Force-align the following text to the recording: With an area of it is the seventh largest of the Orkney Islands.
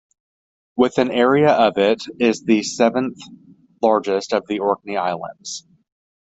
With 0.77 0.97
an 0.97 1.11
area 1.11 1.51
of 1.51 1.77
it 1.77 2.01
is 2.19 2.41
the 2.43 2.63
seventh 2.63 3.19
largest 3.83 4.33
of 4.33 4.47
the 4.47 4.57
Orkney 4.57 4.97
Islands. 4.97 5.67